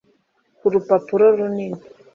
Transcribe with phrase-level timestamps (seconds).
[0.67, 1.77] urupapuro runini